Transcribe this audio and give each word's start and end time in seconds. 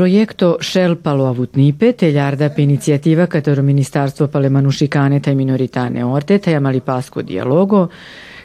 Proiecto 0.00 0.56
Shell 0.60 0.96
palo 0.96 1.26
avutnipe, 1.26 1.94
tegliarda 1.94 2.48
per 2.48 2.64
iniziativa 2.64 3.26
che 3.26 3.42
il 3.44 3.62
Ministarstvo 3.62 4.28
pale 4.28 4.48
manušikane 4.48 5.20
taj 5.20 5.34
minoritane 5.34 6.02
orte, 6.02 6.38
taj 6.38 6.54
amali 6.54 6.80
pasko 6.80 7.20
dialogo, 7.20 7.90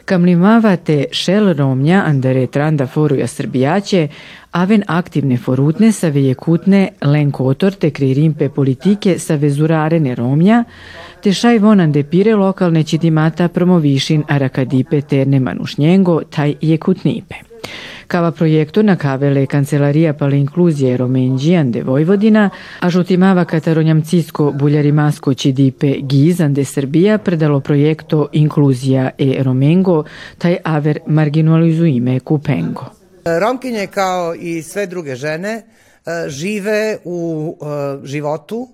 Kamlimavate 0.04 1.08
Shell 1.12 1.54
Romnja 1.56 2.02
andere 2.04 2.46
tranda 2.46 2.86
foruja 2.86 3.26
Srbijaće, 3.26 4.08
aven 4.50 4.82
aktivne 4.86 5.38
forutne 5.38 5.92
sa 5.92 6.08
vejekutne 6.08 6.88
len 7.00 7.30
kotor 7.30 7.72
te 7.72 7.90
kririmpe 7.90 8.48
politike 8.48 9.18
sa 9.18 9.34
vezurarene 9.34 10.14
Romnja, 10.14 10.64
te 11.22 11.32
šaj 11.32 11.58
vonan 11.58 11.92
depire 11.92 12.34
lokalne 12.34 12.84
čitimata 12.84 13.48
promovišin 13.48 14.24
arakadipe 14.28 15.00
terne 15.00 15.40
manušnjengo 15.40 16.22
taj 16.30 16.54
jekutnipe. 16.60 17.55
Cava 18.06 18.30
proiectul 18.30 18.94
cavele 18.96 19.46
Cancelaria 19.46 20.12
per 20.14 20.28
l'inclusie 20.28 20.96
Romengian 20.96 21.70
de 21.70 21.82
Vojvodina 21.82 22.50
ajutimava 22.80 23.44
Cataronjamcisko 23.44 24.52
Buljarimasko 24.52 25.34
Cidipe 25.34 25.96
Gizan 26.06 26.52
de 26.52 26.64
Srbija 26.64 27.18
predalo 27.18 27.60
projekto 27.60 28.28
Inkluzija 28.32 29.10
e 29.18 29.42
Romengo 29.42 30.04
taj 30.38 30.56
aver 30.64 31.00
marginalizuime 31.06 32.20
Kupengo. 32.20 32.84
Romkinje 33.24 33.86
kao 33.86 34.34
i 34.34 34.62
sve 34.62 34.86
druge 34.86 35.14
žene 35.16 35.50
e, 35.52 36.28
žive 36.28 36.98
u 37.04 37.56
e, 37.60 38.06
životu 38.06 38.68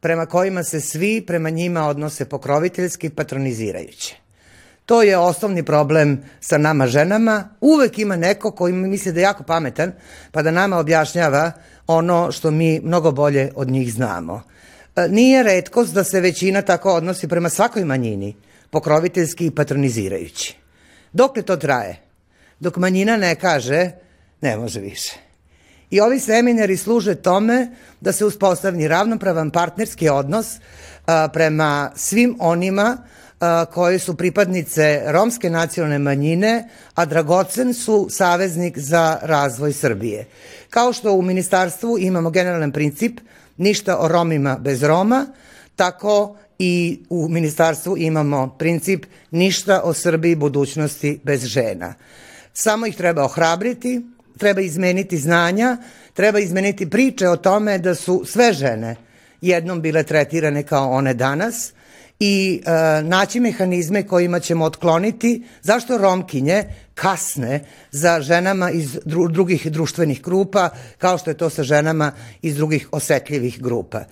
prema 0.00 0.26
kojima 0.26 0.62
se 0.62 0.80
svi 0.80 1.24
prema 1.26 1.50
njima 1.50 1.86
odnose 1.86 2.24
pokroviteljski 2.24 3.10
patronizirajuće. 3.10 4.21
To 4.86 5.02
je 5.02 5.18
osnovni 5.18 5.62
problem 5.62 6.22
sa 6.40 6.58
nama 6.58 6.86
ženama. 6.86 7.48
Uvek 7.60 7.98
ima 7.98 8.16
neko 8.16 8.50
koji 8.50 8.72
misli 8.72 9.12
da 9.12 9.20
je 9.20 9.24
jako 9.24 9.42
pametan, 9.42 9.92
pa 10.32 10.42
da 10.42 10.50
nama 10.50 10.78
objašnjava 10.78 11.52
ono 11.86 12.32
što 12.32 12.50
mi 12.50 12.80
mnogo 12.80 13.12
bolje 13.12 13.52
od 13.54 13.70
njih 13.70 13.92
znamo. 13.92 14.42
E, 14.96 15.08
nije 15.08 15.42
redkost 15.42 15.94
da 15.94 16.04
se 16.04 16.20
većina 16.20 16.62
tako 16.62 16.92
odnosi 16.94 17.28
prema 17.28 17.48
svakoj 17.48 17.84
manjini, 17.84 18.36
pokroviteljski 18.70 19.46
i 19.46 19.50
patronizirajući. 19.50 20.56
Dokle 21.12 21.42
to 21.42 21.56
traje? 21.56 22.00
Dok 22.60 22.76
manjina 22.76 23.16
ne 23.16 23.34
kaže, 23.34 23.90
ne 24.40 24.56
može 24.56 24.80
više. 24.80 25.12
I 25.90 26.00
ovi 26.00 26.20
seminari 26.20 26.76
služe 26.76 27.14
tome 27.14 27.68
da 28.00 28.12
se 28.12 28.24
uspostavni 28.24 28.88
ravnopravan 28.88 29.50
partnerski 29.50 30.08
odnos 30.08 30.46
a, 31.06 31.28
prema 31.28 31.90
svim 31.96 32.36
onima 32.40 32.96
koje 33.72 33.98
su 33.98 34.16
pripadnice 34.16 35.02
romske 35.06 35.50
nacionalne 35.50 35.98
manjine, 35.98 36.68
a 36.94 37.04
dragocen 37.04 37.74
su 37.74 38.08
saveznik 38.10 38.78
za 38.78 39.18
razvoj 39.22 39.72
Srbije. 39.72 40.26
Kao 40.70 40.92
što 40.92 41.12
u 41.12 41.22
ministarstvu 41.22 41.98
imamo 41.98 42.30
generalan 42.30 42.72
princip 42.72 43.20
ništa 43.56 43.98
o 43.98 44.08
Romima 44.08 44.58
bez 44.58 44.82
Roma, 44.82 45.26
tako 45.76 46.36
i 46.58 47.00
u 47.10 47.28
ministarstvu 47.28 47.98
imamo 47.98 48.56
princip 48.58 49.06
ništa 49.30 49.80
o 49.84 49.94
Srbiji 49.94 50.34
budućnosti 50.34 51.20
bez 51.22 51.44
žena. 51.44 51.94
Samo 52.52 52.86
ih 52.86 52.96
treba 52.96 53.24
ohrabriti, 53.24 54.02
treba 54.38 54.60
izmeniti 54.60 55.18
znanja, 55.18 55.76
treba 56.14 56.38
izmeniti 56.38 56.90
priče 56.90 57.28
o 57.28 57.36
tome 57.36 57.78
da 57.78 57.94
su 57.94 58.22
sve 58.26 58.52
žene 58.52 58.96
jednom 59.40 59.80
bile 59.80 60.02
tretirane 60.02 60.62
kao 60.62 60.90
one 60.90 61.14
danas, 61.14 61.72
i 62.24 62.62
e, 62.64 63.02
naći 63.02 63.40
mehanizme 63.40 64.06
kojima 64.06 64.40
ćemo 64.40 64.64
otkloniti 64.64 65.42
zašto 65.62 65.98
romkinje 65.98 66.64
kasne 66.94 67.64
za 67.90 68.20
ženama 68.20 68.70
iz 68.70 68.98
dru, 69.04 69.28
drugih 69.28 69.72
društvenih 69.72 70.22
grupa, 70.22 70.68
kao 70.98 71.18
što 71.18 71.30
je 71.30 71.36
to 71.36 71.50
sa 71.50 71.62
ženama 71.62 72.12
iz 72.42 72.56
drugih 72.56 72.88
osetljivih 72.92 73.62
grupa. 73.62 73.98
E, 73.98 74.06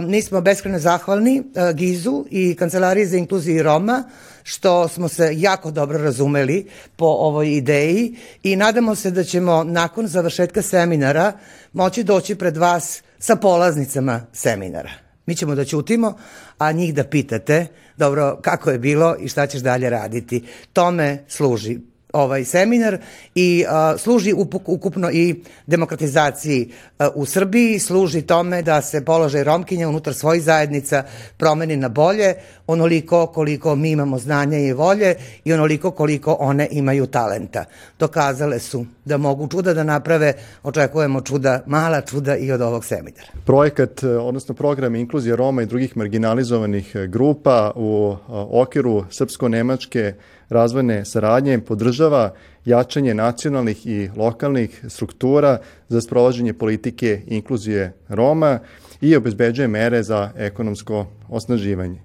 nismo 0.00 0.40
beskreno 0.40 0.78
zahvalni 0.78 1.38
e, 1.38 1.72
Gizu 1.74 2.24
i 2.30 2.54
Kancelariji 2.54 3.06
za 3.06 3.16
inkluziju 3.16 3.62
Roma, 3.62 4.04
što 4.42 4.88
smo 4.88 5.08
se 5.08 5.30
jako 5.32 5.70
dobro 5.70 5.98
razumeli 5.98 6.68
po 6.96 7.06
ovoj 7.06 7.56
ideji 7.56 8.16
i 8.42 8.56
nadamo 8.56 8.94
se 8.94 9.10
da 9.10 9.24
ćemo 9.24 9.64
nakon 9.64 10.06
završetka 10.06 10.62
seminara 10.62 11.32
moći 11.72 12.02
doći 12.02 12.34
pred 12.34 12.56
vas 12.56 13.02
sa 13.18 13.36
polaznicama 13.36 14.26
seminara. 14.32 15.09
Mi 15.30 15.36
ćemo 15.36 15.54
da 15.54 15.64
ćutimo, 15.64 16.14
a 16.58 16.72
njih 16.72 16.94
da 16.94 17.04
pitate, 17.04 17.66
dobro, 17.96 18.38
kako 18.42 18.70
je 18.70 18.78
bilo 18.78 19.16
i 19.20 19.28
šta 19.28 19.46
ćeš 19.46 19.60
dalje 19.60 19.90
raditi. 19.90 20.44
Tome 20.72 21.24
služi 21.28 21.78
ovaj 22.12 22.44
seminar 22.44 22.98
i 23.34 23.64
a, 23.68 23.98
služi 23.98 24.34
ukupno 24.66 25.10
i 25.10 25.42
demokratizaciji 25.66 26.70
a, 26.98 27.08
u 27.14 27.26
Srbiji, 27.26 27.78
služi 27.78 28.22
tome 28.22 28.62
da 28.62 28.82
se 28.82 29.04
položaj 29.04 29.44
Romkinja 29.44 29.88
unutar 29.88 30.14
svojih 30.14 30.42
zajednica 30.42 31.04
promeni 31.36 31.76
na 31.76 31.88
bolje, 31.88 32.34
onoliko 32.66 33.26
koliko 33.26 33.76
mi 33.76 33.90
imamo 33.90 34.18
znanja 34.18 34.58
i 34.58 34.72
volje 34.72 35.14
i 35.44 35.52
onoliko 35.52 35.90
koliko 35.90 36.36
one 36.40 36.68
imaju 36.70 37.06
talenta. 37.06 37.64
Dokazale 37.98 38.58
su 38.58 38.86
da 39.04 39.16
mogu 39.16 39.48
čuda 39.48 39.74
da 39.74 39.84
naprave, 39.84 40.32
očekujemo 40.62 41.20
čuda, 41.20 41.62
mala 41.66 42.00
čuda 42.00 42.36
i 42.36 42.52
od 42.52 42.60
ovog 42.60 42.84
seminara. 42.84 43.28
Projekat, 43.46 44.02
odnosno 44.04 44.54
program 44.54 44.94
inkluzije 44.94 45.36
Roma 45.36 45.62
i 45.62 45.66
drugih 45.66 45.96
marginalizovanih 45.96 46.96
grupa 47.08 47.72
u 47.76 48.16
okviru 48.50 49.04
srpsko-nemačke 49.10 50.12
razvojne 50.50 51.04
saradnje 51.04 51.58
podržava 51.58 52.34
jačanje 52.64 53.14
nacionalnih 53.14 53.86
i 53.86 54.10
lokalnih 54.16 54.84
struktura 54.88 55.58
za 55.88 56.00
sprovođenje 56.00 56.52
politike 56.52 57.22
inkluzije 57.26 57.92
Roma 58.08 58.58
i 59.00 59.16
obezbeđuje 59.16 59.68
mere 59.68 60.02
za 60.02 60.30
ekonomsko 60.36 61.06
osnaživanje. 61.28 62.00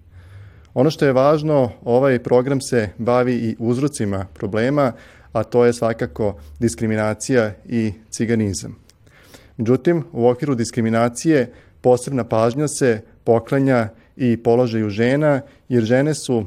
Ono 0.73 0.89
što 0.89 1.05
je 1.05 1.13
važno, 1.13 1.72
ovaj 1.84 2.19
program 2.19 2.61
se 2.61 2.89
bavi 2.97 3.35
i 3.35 3.55
uzrocima 3.59 4.25
problema, 4.34 4.91
a 5.31 5.44
to 5.44 5.66
je 5.66 5.73
svakako 5.73 6.39
diskriminacija 6.59 7.51
i 7.66 7.94
ciganizam. 8.09 8.75
Međutim, 9.57 10.03
u 10.11 10.28
okviru 10.28 10.55
diskriminacije 10.55 11.51
posebna 11.81 12.23
pažnja 12.23 12.67
se 12.67 13.01
poklanja 13.23 13.88
i 14.17 14.38
položaju 14.38 14.89
žena, 14.89 15.41
jer 15.69 15.84
žene 15.84 16.13
su 16.13 16.45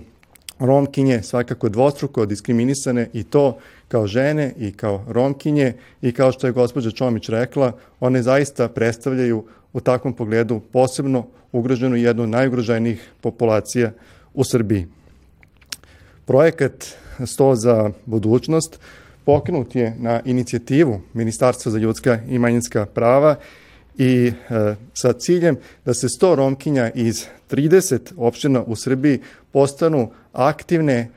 Romkinje 0.59 1.23
svakako 1.23 1.69
dvostruko 1.69 2.27
diskriminisane 2.27 3.09
i 3.13 3.25
to 3.25 3.59
kao 3.89 4.07
žene 4.07 4.53
i 4.59 4.73
kao 4.73 5.05
Romkinje 5.09 5.73
i 6.03 6.13
kao 6.13 6.33
što 6.33 6.47
je 6.47 6.53
gospođa 6.53 6.91
Čomić 6.91 7.29
rekla, 7.29 7.73
one 8.01 8.23
zaista 8.23 8.69
predstavljaju 8.69 9.45
u 9.73 9.81
takvom 9.81 10.15
pogledu 10.15 10.61
posebno 10.73 11.27
ugroženu 11.53 11.97
jednu 11.97 12.23
od 12.23 12.29
najugroženijih 12.29 13.11
populacija 13.21 13.93
u 14.35 14.45
Srbiji. 14.45 14.87
Projekat 16.25 16.85
100 17.19 17.55
za 17.55 17.91
budućnost 18.07 18.79
pokrenut 19.25 19.75
je 19.75 19.97
na 19.99 20.21
inicijativu 20.25 21.01
Ministarstva 21.13 21.73
za 21.73 21.79
ljudska 21.79 22.19
i 22.29 22.39
manjinska 22.39 22.87
prava 22.87 23.37
i 23.99 24.33
e, 24.51 24.75
sa 24.95 25.13
ciljem 25.13 25.57
da 25.85 25.95
se 25.95 26.09
100 26.09 26.35
Romkinja 26.35 26.91
iz 26.95 27.27
30 27.51 27.99
opština 28.17 28.63
u 28.63 28.77
Srbiji 28.77 29.21
postanu 29.53 30.11
aktivne 30.33 30.95
e, 30.95 31.09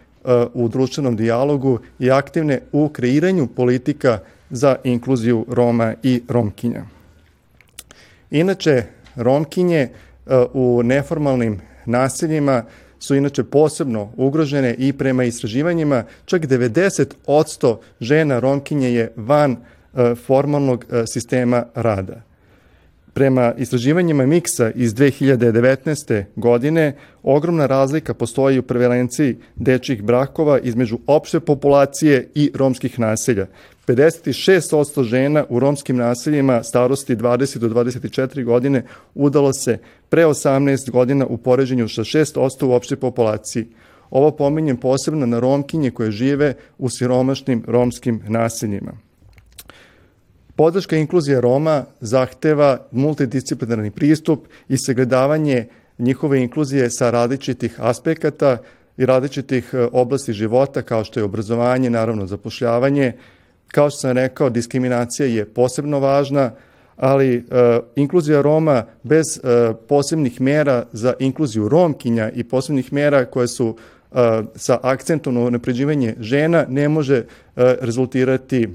u 0.53 0.67
društvenom 0.67 1.15
dijalogu 1.15 1.79
i 1.99 2.11
aktivne 2.11 2.61
u 2.71 2.89
kreiranju 2.89 3.47
politika 3.47 4.19
za 4.49 4.75
inkluziju 4.83 5.45
Roma 5.49 5.93
i 6.03 6.21
Romkinja. 6.29 6.85
Inače, 8.31 8.83
Romkinje 9.15 9.79
e, 9.79 9.89
u 10.53 10.83
neformalnim 10.83 11.61
naseljima 11.85 12.63
su 12.99 13.15
inače 13.15 13.43
posebno 13.43 14.11
ugrožene 14.17 14.75
i 14.77 14.93
prema 14.93 15.23
istraživanjima 15.23 16.03
čak 16.25 16.41
90% 16.41 17.77
žena 17.99 18.39
Romkinje 18.39 18.93
je 18.93 19.13
van 19.15 19.51
e, 19.51 20.15
formalnog 20.15 20.85
sistema 21.05 21.65
rada. 21.75 22.30
Prema 23.13 23.53
istraživanjima 23.57 24.25
Miksa 24.25 24.71
iz 24.75 24.93
2019. 24.93 26.23
godine, 26.35 26.95
ogromna 27.23 27.65
razlika 27.65 28.13
postoji 28.13 28.59
u 28.59 28.63
prevalenciji 28.63 29.37
dečjih 29.55 30.03
brakova 30.03 30.59
između 30.59 30.99
opšte 31.07 31.39
populacije 31.39 32.29
i 32.35 32.51
romskih 32.55 32.99
naselja. 32.99 33.47
56% 33.87 35.03
žena 35.03 35.45
u 35.49 35.59
romskim 35.59 35.97
naseljima 35.97 36.63
starosti 36.63 37.15
20 37.15 37.57
do 37.57 37.69
24 37.69 38.43
godine 38.43 38.83
udalo 39.15 39.53
se 39.53 39.77
pre 40.09 40.25
18 40.25 40.91
godina 40.91 41.25
u 41.25 41.37
poređenju 41.37 41.89
sa 41.89 42.01
6% 42.01 42.65
u 42.65 42.71
opšte 42.71 42.95
populaciji. 42.95 43.67
Ovo 44.09 44.31
pominjem 44.31 44.77
posebno 44.77 45.25
na 45.25 45.39
romkinje 45.39 45.91
koje 45.91 46.11
žive 46.11 46.53
u 46.77 46.89
siromašnim 46.89 47.63
romskim 47.67 48.21
naseljima. 48.27 49.10
Podrška 50.61 50.97
inkluzije 50.97 51.41
Roma 51.41 51.85
zahteva 52.01 52.77
multidisciplinarni 52.91 53.91
pristup 53.91 54.47
i 54.69 54.77
sagledavanje 54.77 55.67
njihove 55.97 56.41
inkluzije 56.41 56.89
sa 56.89 57.09
različitih 57.09 57.75
aspekata 57.79 58.57
i 58.97 59.05
različitih 59.05 59.69
e, 59.73 59.87
oblasti 59.91 60.33
života 60.33 60.81
kao 60.81 61.03
što 61.03 61.19
je 61.19 61.23
obrazovanje, 61.23 61.89
naravno 61.89 62.27
zapošljavanje. 62.27 63.13
Kao 63.67 63.89
što 63.89 63.99
sam 63.99 64.11
rekao, 64.11 64.49
diskriminacija 64.49 65.25
je 65.25 65.45
posebno 65.45 65.99
važna, 65.99 66.51
ali 66.95 67.37
uh, 67.37 67.43
inkluzija 67.95 68.41
Roma 68.41 68.83
bez 69.03 69.25
uh, 69.43 69.75
posebnih 69.87 70.41
mera 70.41 70.85
za 70.91 71.13
inkluziju 71.19 71.69
Romkinja 71.69 72.29
i 72.29 72.43
posebnih 72.43 72.93
mera 72.93 73.25
koje 73.25 73.47
su 73.47 73.67
uh, 73.67 74.17
sa 74.55 74.79
akcentom 74.83 75.33
na 75.33 75.49
napređivanje 75.49 76.15
žena 76.19 76.65
ne 76.69 76.89
može 76.89 77.17
uh, 77.17 77.25
rezultirati 77.79 78.67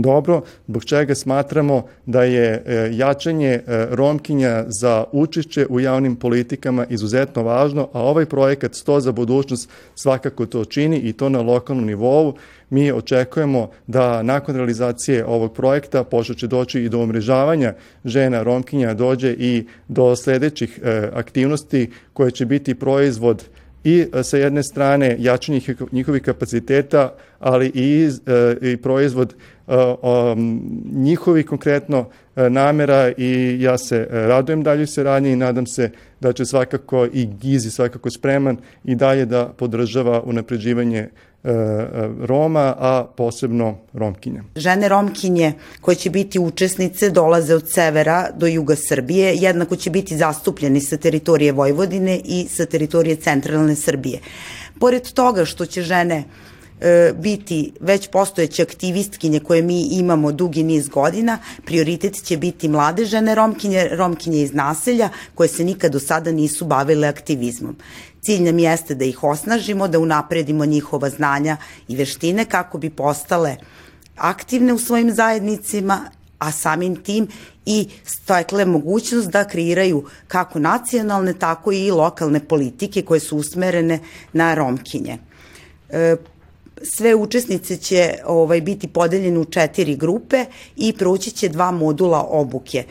dobro, 0.00 0.42
zbog 0.68 0.84
čega 0.84 1.14
smatramo 1.14 1.82
da 2.06 2.22
je 2.22 2.62
e, 2.66 2.90
jačanje 2.92 3.48
e, 3.48 3.62
Romkinja 3.90 4.64
za 4.68 5.04
učešće 5.12 5.66
u 5.70 5.80
javnim 5.80 6.16
politikama 6.16 6.86
izuzetno 6.90 7.42
važno, 7.42 7.88
a 7.92 8.02
ovaj 8.02 8.26
projekat 8.26 8.72
100 8.72 8.98
za 8.98 9.12
budućnost 9.12 9.70
svakako 9.94 10.46
to 10.46 10.64
čini 10.64 10.98
i 10.98 11.12
to 11.12 11.28
na 11.28 11.40
lokalnom 11.40 11.86
nivou. 11.86 12.34
Mi 12.70 12.92
očekujemo 12.92 13.70
da 13.86 14.22
nakon 14.22 14.56
realizacije 14.56 15.24
ovog 15.26 15.52
projekta 15.52 16.04
pošto 16.04 16.34
će 16.34 16.46
doći 16.46 16.80
i 16.80 16.88
do 16.88 16.98
umrežavanja 16.98 17.74
žena 18.04 18.42
Romkinja, 18.42 18.94
dođe 18.94 19.32
i 19.38 19.66
do 19.88 20.16
sledećih 20.16 20.80
e, 20.82 21.10
aktivnosti 21.14 21.90
koje 22.12 22.30
će 22.30 22.46
biti 22.46 22.74
proizvod 22.74 23.44
i 23.84 24.06
sa 24.22 24.36
jedne 24.36 24.62
strane 24.62 25.16
jačanje 25.18 25.60
njihovih 25.92 26.22
kapaciteta, 26.22 27.14
ali 27.38 27.66
i, 27.74 28.10
i 28.62 28.76
proizvod 28.76 29.34
njihovi 30.92 31.42
konkretno 31.42 32.04
e, 32.36 32.50
namera 32.50 33.12
i 33.16 33.56
ja 33.60 33.78
se 33.78 33.96
e, 33.96 34.06
radujem 34.10 34.62
daljoj 34.62 34.86
saradnji 34.86 35.32
i 35.32 35.36
nadam 35.36 35.66
se 35.66 35.90
da 36.20 36.32
će 36.32 36.44
svakako 36.44 37.06
i 37.12 37.26
Gizi 37.26 37.70
svakako 37.70 38.10
spreman 38.10 38.56
i 38.84 38.94
dalje 38.94 39.26
da 39.26 39.48
podržava 39.56 40.22
unapređivanje 40.22 40.98
e, 40.98 41.08
Roma, 42.20 42.74
a 42.78 43.06
posebno 43.16 43.78
Romkinja. 43.92 44.42
Žene 44.56 44.88
Romkinje 44.88 45.52
koje 45.80 45.94
će 45.94 46.10
biti 46.10 46.38
učesnice 46.38 47.10
dolaze 47.10 47.54
od 47.54 47.70
severa 47.70 48.28
do 48.36 48.46
juga 48.46 48.76
Srbije, 48.76 49.34
jednako 49.34 49.76
će 49.76 49.90
biti 49.90 50.16
zastupljeni 50.16 50.80
sa 50.80 50.96
teritorije 50.96 51.52
Vojvodine 51.52 52.20
i 52.24 52.46
sa 52.48 52.66
teritorije 52.66 53.16
centralne 53.16 53.76
Srbije. 53.76 54.20
Pored 54.80 55.12
toga 55.12 55.44
što 55.44 55.66
će 55.66 55.82
žene 55.82 56.16
e, 56.16 56.51
biti 57.14 57.72
već 57.80 58.08
postojeće 58.08 58.62
aktivistkinje 58.62 59.40
koje 59.40 59.62
mi 59.62 59.82
imamo 59.82 60.32
dugi 60.32 60.62
niz 60.62 60.88
godina, 60.88 61.38
prioritet 61.64 62.24
će 62.24 62.36
biti 62.36 62.68
mlade 62.68 63.04
žene 63.04 63.34
romkinje, 63.34 63.88
romkinje 63.92 64.42
iz 64.42 64.54
naselja 64.54 65.08
koje 65.34 65.48
se 65.48 65.64
nikad 65.64 65.92
do 65.92 66.00
sada 66.00 66.32
nisu 66.32 66.64
bavile 66.64 67.08
aktivizmom. 67.08 67.76
Cilj 68.20 68.42
nam 68.42 68.58
jeste 68.58 68.94
da 68.94 69.04
ih 69.04 69.24
osnažimo, 69.24 69.88
da 69.88 69.98
unapredimo 69.98 70.64
njihova 70.64 71.10
znanja 71.10 71.56
i 71.88 71.96
veštine 71.96 72.44
kako 72.44 72.78
bi 72.78 72.90
postale 72.90 73.56
aktivne 74.16 74.72
u 74.72 74.78
svojim 74.78 75.14
zajednicima, 75.14 76.00
a 76.38 76.52
samim 76.52 76.96
tim 76.96 77.28
i 77.66 77.88
stekle 78.04 78.64
mogućnost 78.64 79.30
da 79.30 79.44
kreiraju 79.48 80.04
kako 80.28 80.58
nacionalne, 80.58 81.34
tako 81.34 81.72
i 81.72 81.90
lokalne 81.90 82.40
politike 82.40 83.02
koje 83.02 83.20
su 83.20 83.36
usmerene 83.36 83.98
na 84.32 84.54
romkinje. 84.54 85.18
Sve 86.82 87.14
učesnice 87.14 87.76
će 87.76 88.14
ovaj, 88.26 88.60
biti 88.60 88.88
podeljene 88.88 89.38
u 89.38 89.44
četiri 89.44 89.96
grupe 89.96 90.44
i 90.76 90.92
proći 90.92 91.30
će 91.30 91.48
dva 91.48 91.70
modula 91.70 92.26
obuke. 92.30 92.84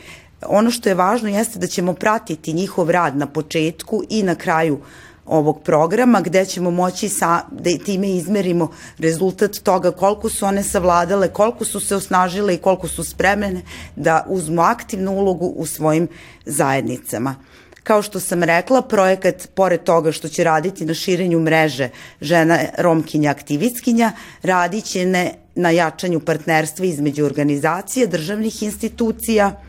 Ono 0.46 0.70
što 0.70 0.88
je 0.88 0.94
važno 0.94 1.28
jeste 1.28 1.58
da 1.58 1.66
ćemo 1.66 1.94
pratiti 1.94 2.52
njihov 2.52 2.90
rad 2.90 3.16
na 3.16 3.26
početku 3.26 4.02
i 4.10 4.22
na 4.22 4.34
kraju 4.34 4.78
ovog 5.26 5.62
programa 5.62 6.20
gde 6.20 6.44
ćemo 6.44 6.70
moći 6.70 7.08
sa, 7.08 7.40
da 7.50 7.70
time 7.84 8.10
izmerimo 8.10 8.70
rezultat 8.98 9.58
toga 9.62 9.90
koliko 9.90 10.28
su 10.28 10.46
one 10.46 10.62
savladale, 10.62 11.28
koliko 11.28 11.64
su 11.64 11.80
se 11.80 11.96
osnažile 11.96 12.54
i 12.54 12.58
koliko 12.58 12.88
su 12.88 13.04
spremene 13.04 13.62
da 13.96 14.24
uzmu 14.28 14.62
aktivnu 14.62 15.12
ulogu 15.12 15.46
u 15.46 15.66
svojim 15.66 16.08
zajednicama. 16.46 17.34
Kao 17.82 18.02
što 18.02 18.20
sam 18.20 18.42
rekla, 18.42 18.82
projekat, 18.82 19.48
pored 19.54 19.82
toga 19.82 20.12
što 20.12 20.28
će 20.28 20.44
raditi 20.44 20.84
na 20.84 20.94
širenju 20.94 21.40
mreže 21.40 21.88
žena 22.20 22.58
romkinja 22.78 23.30
aktivistkinja, 23.30 24.12
radit 24.42 24.84
će 24.84 25.06
ne, 25.06 25.34
na 25.54 25.70
jačanju 25.70 26.20
partnerstva 26.20 26.86
između 26.86 27.24
organizacija, 27.24 28.06
državnih 28.06 28.62
institucija, 28.62 29.60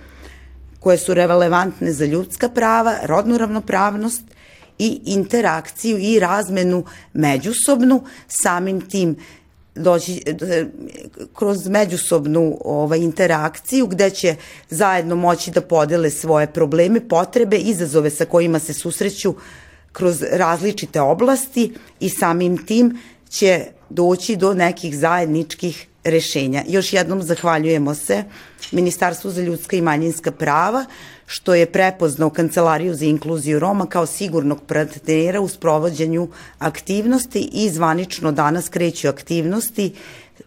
koje 0.79 0.97
su 0.97 1.13
relevantne 1.13 1.91
za 1.91 2.05
ljudska 2.05 2.49
prava, 2.49 2.97
rodnu 3.03 3.37
ravnopravnost 3.37 4.21
i 4.79 4.99
interakciju 5.05 5.97
i 5.97 6.19
razmenu 6.19 6.85
međusobnu, 7.13 8.03
samim 8.27 8.81
tim 8.81 9.15
doći 9.75 10.21
e, 10.25 10.65
kroz 11.33 11.67
međusobnu 11.67 12.57
ovaj, 12.65 12.99
interakciju 12.99 13.87
gde 13.87 14.09
će 14.09 14.35
zajedno 14.69 15.15
moći 15.15 15.51
da 15.51 15.61
podele 15.61 16.09
svoje 16.09 16.47
probleme, 16.47 17.07
potrebe, 17.07 17.57
izazove 17.57 18.09
sa 18.09 18.25
kojima 18.25 18.59
se 18.59 18.73
susreću 18.73 19.35
kroz 19.91 20.23
različite 20.31 21.01
oblasti 21.01 21.73
i 21.99 22.09
samim 22.09 22.65
tim 22.65 22.97
će 23.29 23.65
doći 23.89 24.35
do 24.35 24.53
nekih 24.53 24.97
zajedničkih 24.97 25.87
rešenja. 26.03 26.63
Još 26.67 26.93
jednom 26.93 27.21
zahvaljujemo 27.21 27.95
se 27.95 28.23
Ministarstvu 28.71 29.31
za 29.31 29.41
ljudska 29.41 29.75
i 29.75 29.81
manjinska 29.81 30.31
prava 30.31 30.85
što 31.25 31.55
je 31.55 31.65
prepoznao 31.65 32.29
Kancelariju 32.29 32.93
za 32.93 33.05
inkluziju 33.05 33.59
Roma 33.59 33.85
kao 33.85 34.05
sigurnog 34.05 34.61
partnera 34.67 35.41
u 35.41 35.47
sprovođenju 35.47 36.27
aktivnosti 36.59 37.49
i 37.53 37.69
zvanično 37.69 38.31
danas 38.31 38.69
kreću 38.69 39.07
aktivnosti 39.07 39.93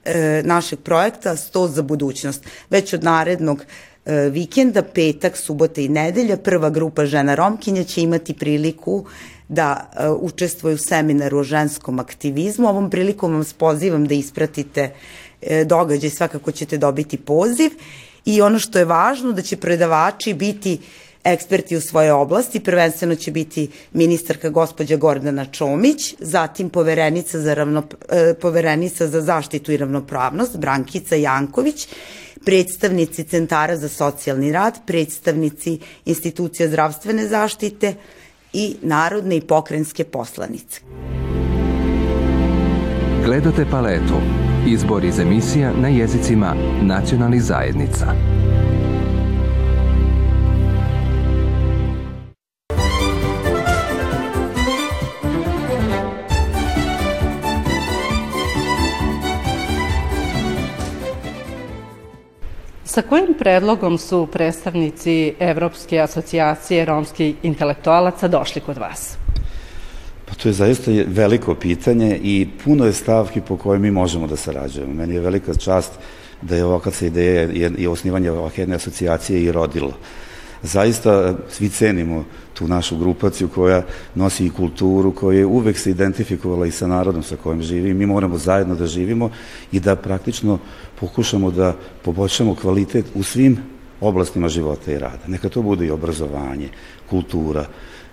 e, 0.05 0.43
našeg 0.45 0.79
projekta 0.79 1.37
100 1.37 1.69
za 1.69 1.83
budućnost. 1.83 2.45
Već 2.71 2.93
od 2.93 3.05
narednog 3.05 3.65
e, 4.07 4.15
vikenda, 4.15 4.83
petak, 4.83 5.37
subota 5.37 5.81
i 5.81 5.89
nedelja, 5.89 6.37
prva 6.37 6.71
grupa 6.71 7.07
žena 7.07 7.35
Romkinja 7.35 7.85
će 7.85 8.03
imati 8.03 8.35
priliku 8.35 9.05
da 9.49 9.91
e, 9.97 10.09
učestvuju 10.09 10.75
u 10.75 10.79
seminaru 10.79 11.39
o 11.39 11.43
ženskom 11.43 11.99
aktivizmu. 11.99 12.69
Ovom 12.69 12.91
prilikom 12.91 13.33
vam 13.33 13.45
pozivam 13.59 14.07
da 14.07 14.15
ispratite 14.15 14.91
e, 15.43 15.65
događaj, 15.65 16.11
svakako 16.11 16.53
ćete 16.53 16.79
dobiti 16.79 17.17
poziv 17.17 17.71
i 18.27 18.43
ono 18.43 18.59
što 18.59 18.79
je 18.79 18.85
važno 18.85 19.33
da 19.33 19.43
će 19.43 19.57
predavači 19.57 20.35
biti 20.35 20.79
eksperti 21.25 21.77
u 21.77 21.81
svojoj 21.81 22.11
oblasti, 22.11 22.61
prvenstveno 22.61 23.15
će 23.15 23.31
biti 23.31 23.71
ministarka 23.93 24.49
gospođa 24.49 24.97
Gordana 24.97 25.45
Čomić, 25.45 26.15
zatim 26.19 26.71
poverenica 26.71 27.41
za, 27.41 27.55
ravno, 27.55 27.83
e, 28.09 28.35
poverenica 28.41 29.07
za 29.07 29.21
zaštitu 29.21 29.73
i 29.73 29.77
ravnopravnost 29.77 30.57
Brankica 30.57 31.17
Janković, 31.17 31.89
predstavnici 32.45 33.25
centara 33.25 33.77
za 33.77 33.89
socijalni 33.89 34.53
rad, 34.53 34.79
predstavnici 34.87 35.79
institucija 36.05 36.69
zdravstvene 36.69 37.29
zaštite 37.29 37.95
i 38.53 38.77
narodne 38.83 39.37
i 39.37 39.41
pokrenjske 39.41 40.05
poslanice. 40.05 40.81
Gledate 43.27 43.65
paletu 43.71 44.15
Izbor 44.67 45.05
iz 45.05 45.21
emisija 45.21 45.73
na 45.81 45.89
jezicima 45.89 46.55
nacionalnih 46.83 47.43
zajednica. 47.43 48.07
Sa 62.85 63.03
kojim 63.03 63.35
predlogom 63.39 63.99
su 63.99 64.29
predstavnici 64.33 65.35
Evropske 65.41 66.01
asocijacije 66.01 66.85
romskih 66.85 67.35
intelektualaca 67.43 68.29
došli 68.29 68.61
kod 68.61 68.79
vas? 68.79 69.26
To 70.43 70.49
je 70.49 70.53
zaista 70.53 70.91
veliko 71.07 71.55
pitanje 71.55 72.21
i 72.23 72.49
puno 72.65 72.87
je 72.87 72.93
stavki 72.93 73.41
po 73.41 73.57
kojoj 73.57 73.79
mi 73.79 73.91
možemo 73.91 74.27
da 74.27 74.37
sarađujemo. 74.37 74.95
Meni 74.95 75.15
je 75.15 75.21
velika 75.21 75.55
čast 75.55 75.93
da 76.43 76.57
je 76.57 76.65
ovakva 76.65 76.93
se 76.93 77.07
ideja 77.07 77.49
i 77.79 77.87
osnivanje 77.87 78.31
ovakve 78.31 78.63
jedne 78.63 78.77
asocijacije 78.77 79.43
i 79.43 79.53
rodilo. 79.53 79.93
Zaista 80.63 81.35
svi 81.49 81.69
cenimo 81.69 82.25
tu 82.55 82.69
našu 82.69 82.99
grupaciju 82.99 83.49
koja 83.49 83.83
nosi 84.15 84.47
i 84.47 84.51
kulturu, 84.51 85.13
koja 85.13 85.39
je 85.39 85.47
uvek 85.47 85.79
se 85.79 85.91
identifikovala 85.91 86.67
i 86.67 86.71
sa 86.71 86.87
narodom 86.87 87.23
sa 87.23 87.37
kojim 87.37 87.63
živi. 87.63 87.95
Mi 87.95 88.07
moramo 88.07 88.39
zajedno 88.39 88.75
da 88.75 88.87
živimo 88.87 89.31
i 89.73 89.81
da 89.81 89.97
praktično 89.97 90.59
pokušamo 91.01 91.51
da 91.51 91.77
poboljšamo 92.03 92.55
kvalitet 92.55 93.07
u 93.15 93.23
svim 93.23 93.59
oblastima 94.01 94.49
života 94.49 94.93
i 94.93 94.99
rada. 94.99 95.27
Neka 95.27 95.49
to 95.49 95.63
bude 95.63 95.87
i 95.87 95.91
obrazovanje, 95.91 96.69
kultura, 97.11 97.67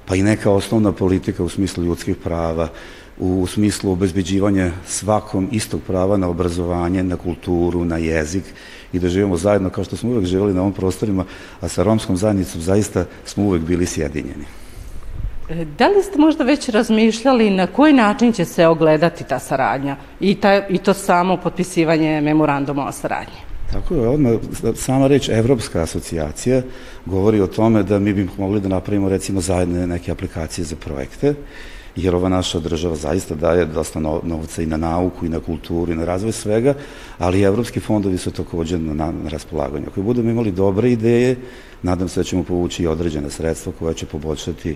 pa 0.06 0.16
i 0.16 0.24
neka 0.24 0.52
osnovna 0.52 0.92
politika 0.92 1.44
u 1.44 1.50
smislu 1.50 1.84
ljudskih 1.84 2.16
prava, 2.16 2.68
u 3.20 3.48
smislu 3.48 3.92
obezbeđivanja 3.92 4.72
svakom 4.88 5.50
istog 5.52 5.82
prava 5.88 6.18
na 6.18 6.30
obrazovanje, 6.30 7.04
na 7.04 7.18
kulturu, 7.18 7.86
na 7.86 7.98
jezik 7.98 8.44
i 8.94 9.00
da 9.00 9.10
živimo 9.10 9.38
zajedno 9.38 9.70
kao 9.70 9.84
što 9.84 9.98
smo 9.98 10.10
uvek 10.10 10.26
živeli 10.26 10.54
na 10.54 10.62
ovom 10.62 10.74
prostorima, 10.74 11.26
a 11.62 11.68
sa 11.68 11.84
romskom 11.84 12.18
zajednicom 12.18 12.62
zaista 12.62 13.06
smo 13.26 13.44
uvek 13.44 13.62
bili 13.62 13.86
sjedinjeni. 13.86 14.46
E, 15.50 15.66
da 15.78 15.88
li 15.88 16.04
ste 16.04 16.20
možda 16.20 16.44
već 16.44 16.70
razmišljali 16.70 17.50
na 17.50 17.68
koji 17.68 17.94
način 17.94 18.34
će 18.34 18.46
se 18.46 18.68
ogledati 18.68 19.24
ta 19.24 19.40
saradnja 19.40 19.96
i, 20.20 20.36
ta, 20.36 20.68
i 20.68 20.78
to 20.78 20.94
samo 20.94 21.38
potpisivanje 21.38 22.22
memoranduma 22.22 22.88
o 22.88 22.92
saradnji? 22.92 23.53
Tako 23.74 23.96
je, 23.96 24.08
odmah 24.08 24.34
sama 24.76 25.08
reč 25.08 25.30
Evropska 25.30 25.82
asocijacija 25.82 26.62
govori 27.06 27.42
o 27.42 27.48
tome 27.48 27.84
da 27.84 28.00
mi 28.00 28.14
bi 28.14 28.28
mogli 28.38 28.62
da 28.62 28.70
napravimo 28.70 29.10
recimo 29.10 29.42
zajedne 29.42 29.88
neke 29.88 30.12
aplikacije 30.12 30.66
za 30.66 30.76
projekte 30.76 31.34
jer 31.96 32.16
ova 32.16 32.30
naša 32.30 32.60
država 32.60 32.96
zaista 32.96 33.36
daje 33.36 33.66
dosta 33.66 34.00
novca 34.00 34.62
i 34.62 34.66
na 34.66 34.78
nauku 34.78 35.26
i 35.26 35.30
na 35.30 35.40
kulturu 35.40 35.92
i 35.92 35.96
na 35.96 36.06
razvoj 36.06 36.32
svega, 36.32 36.74
ali 37.18 37.40
i 37.40 37.44
evropski 37.44 37.80
fondovi 37.80 38.18
su 38.18 38.32
takođe 38.32 38.78
na, 38.78 38.94
na, 38.94 39.30
raspolaganju. 39.30 39.86
Ako 39.88 40.02
budemo 40.02 40.30
imali 40.30 40.52
dobre 40.52 40.92
ideje, 40.92 41.36
nadam 41.84 42.10
se 42.10 42.20
da 42.20 42.24
ćemo 42.24 42.44
povući 42.44 42.84
i 42.84 42.88
određene 42.88 43.30
sredstva 43.30 43.74
koja 43.80 43.94
će 43.94 44.06
poboljšati 44.06 44.76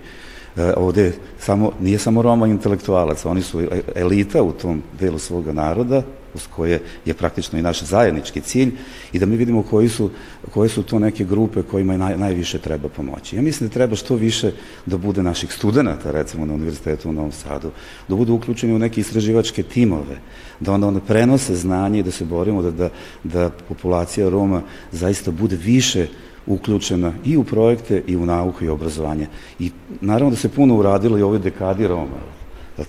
ovde 0.77 1.13
samo, 1.39 1.71
nije 1.81 1.99
samo 1.99 2.21
Roma 2.21 2.47
intelektualac, 2.47 3.25
oni 3.25 3.41
su 3.41 3.61
e, 3.61 3.81
elita 3.95 4.43
u 4.43 4.51
tom 4.51 4.81
delu 4.99 5.19
svoga 5.19 5.53
naroda, 5.53 6.03
uz 6.33 6.47
koje 6.55 6.81
je 7.05 7.13
praktično 7.13 7.59
i 7.59 7.61
naš 7.61 7.81
zajednički 7.83 8.41
cilj 8.41 8.71
i 9.13 9.19
da 9.19 9.25
mi 9.25 9.35
vidimo 9.35 9.63
koji 9.63 9.89
su, 9.89 10.09
koje 10.53 10.69
su 10.69 10.83
to 10.83 10.99
neke 10.99 11.25
grupe 11.25 11.63
kojima 11.63 11.97
naj, 11.97 12.17
najviše 12.17 12.59
treba 12.59 12.89
pomoći. 12.89 13.35
Ja 13.35 13.41
mislim 13.41 13.69
da 13.69 13.73
treba 13.73 13.95
što 13.95 14.15
više 14.15 14.51
da 14.85 14.97
bude 14.97 15.23
naših 15.23 15.53
studenta, 15.53 16.11
recimo 16.11 16.45
na 16.45 16.53
Univerzitetu 16.53 17.09
u 17.09 17.13
Novom 17.13 17.31
Sadu, 17.31 17.71
da 18.07 18.15
budu 18.15 18.33
uključeni 18.33 18.73
u 18.73 18.79
neke 18.79 19.01
istraživačke 19.01 19.63
timove, 19.63 20.17
da 20.59 20.73
onda 20.73 20.87
one 20.87 20.99
prenose 21.07 21.55
znanje 21.55 21.99
i 21.99 22.03
da 22.03 22.11
se 22.11 22.25
borimo 22.25 22.61
da, 22.61 22.71
da, 22.71 22.89
da 23.23 23.49
populacija 23.49 24.29
Roma 24.29 24.61
zaista 24.91 25.31
bude 25.31 25.55
više 25.55 26.07
uključena 26.47 27.11
i 27.25 27.37
u 27.37 27.43
projekte 27.43 28.03
i 28.07 28.15
u 28.15 28.25
nauku 28.25 28.63
i 28.63 28.69
obrazovanje. 28.69 29.27
I 29.59 29.71
naravno 30.01 30.29
da 30.29 30.35
se 30.35 30.49
puno 30.49 30.75
uradilo 30.75 31.17
i 31.17 31.21
ove 31.21 31.39
dekadi 31.39 31.87
Roma, 31.87 32.17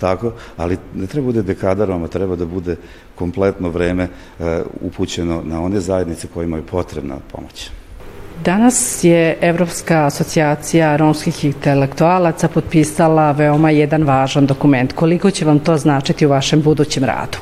tako? 0.01 0.33
Ali 0.57 0.77
ne 0.95 1.07
treba 1.07 1.27
bude 1.27 1.43
dekada 1.43 1.85
Roma, 1.85 2.09
treba 2.09 2.37
da 2.37 2.47
bude 2.47 2.77
kompletno 3.15 3.69
vreme 3.69 4.09
e, 4.41 4.63
upućeno 4.81 5.43
na 5.45 5.63
one 5.63 5.81
zajednice 5.81 6.29
kojima 6.35 6.57
je 6.57 6.63
potrebna 6.63 7.17
pomoć. 7.33 7.71
Danas 8.45 9.05
je 9.05 9.39
Evropska 9.41 10.07
asocijacija 10.07 10.97
romskih 10.97 11.45
intelektualaca 11.45 12.49
potpisala 12.49 13.33
veoma 13.33 13.71
jedan 13.71 14.03
važan 14.03 14.47
dokument. 14.47 14.93
Koliko 14.93 15.31
će 15.31 15.45
vam 15.45 15.59
to 15.59 15.77
značiti 15.77 16.27
u 16.27 16.31
vašem 16.31 16.63
budućem 16.63 17.05
radu? 17.05 17.39